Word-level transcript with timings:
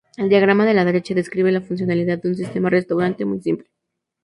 El 0.17 0.29
diagrama 0.29 0.65
de 0.65 0.73
la 0.73 0.83
derecha 0.83 1.13
describe 1.13 1.51
la 1.51 1.61
funcionalidad 1.61 2.17
de 2.17 2.29
un 2.29 2.33
"Sistema 2.35 2.71
Restaurante" 2.71 3.23
muy 3.23 3.39
simple. 3.39 3.69